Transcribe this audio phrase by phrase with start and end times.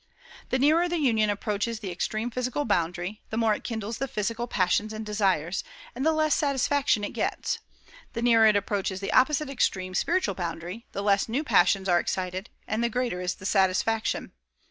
[0.49, 4.47] "The nearer the union approaches the extreme physical boundary, the more it kindles the physical
[4.47, 7.59] passions and desires, and the less satisfaction it gets;
[8.13, 12.49] the nearer it approaches the opposite extreme spiritual boundary, the less new passions are excited
[12.67, 14.31] and the greater is the satisfaction.